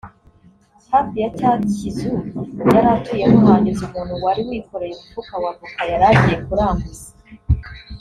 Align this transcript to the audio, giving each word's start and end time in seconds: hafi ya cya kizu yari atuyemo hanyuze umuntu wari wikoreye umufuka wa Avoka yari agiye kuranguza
hafi 0.91 1.15
ya 1.23 1.29
cya 1.37 1.51
kizu 1.71 2.11
yari 2.73 2.87
atuyemo 2.97 3.39
hanyuze 3.51 3.81
umuntu 3.85 4.13
wari 4.23 4.41
wikoreye 4.47 4.93
umufuka 4.95 5.33
wa 5.43 5.49
Avoka 5.53 5.81
yari 5.91 6.03
agiye 6.11 6.37
kuranguza 6.47 7.09